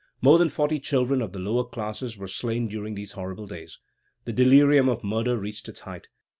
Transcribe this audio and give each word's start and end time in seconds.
More 0.19 0.39
than 0.39 0.49
forty 0.49 0.79
children 0.79 1.21
of 1.21 1.31
the 1.31 1.37
lower 1.37 1.63
classes 1.63 2.17
were 2.17 2.27
slain 2.27 2.67
during 2.67 2.95
these 2.95 3.11
horrible 3.11 3.45
days. 3.45 3.77
The 4.25 4.33
delirium 4.33 4.89
of 4.89 5.03
murder 5.03 5.37
reached 5.37 5.69
its 5.69 5.81
height. 5.81 6.07